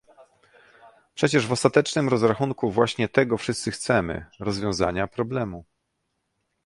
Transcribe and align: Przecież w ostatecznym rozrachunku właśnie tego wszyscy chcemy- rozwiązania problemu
Przecież 1.15 1.47
w 1.47 1.51
ostatecznym 1.51 2.09
rozrachunku 2.09 2.71
właśnie 2.71 3.09
tego 3.09 3.37
wszyscy 3.37 3.71
chcemy- 3.71 4.25
rozwiązania 4.39 5.07
problemu 5.07 5.65